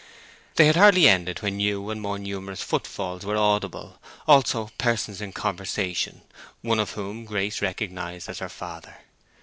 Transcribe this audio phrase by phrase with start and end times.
[0.55, 5.21] They had hardly ended when now and more numerous foot falls were audible, also persons
[5.21, 6.23] in conversation,
[6.63, 8.97] one of whom Grace recognized as her father.